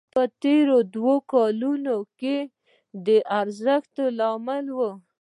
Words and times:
دا 0.07 0.07
په 0.15 0.21
تېرو 0.43 0.77
دوو 0.95 1.15
کلونو 1.31 1.95
کې 2.19 2.37
د 3.05 3.07
ارزښت 3.39 3.95
له 4.17 4.25
امله 4.35 4.71
وو 4.77 4.91